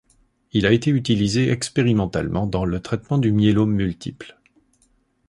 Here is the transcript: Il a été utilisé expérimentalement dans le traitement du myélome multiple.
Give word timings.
Il 0.51 0.65
a 0.65 0.71
été 0.71 0.89
utilisé 0.89 1.51
expérimentalement 1.51 2.47
dans 2.47 2.65
le 2.65 2.79
traitement 2.79 3.19
du 3.19 3.31
myélome 3.31 3.71
multiple. 3.71 4.35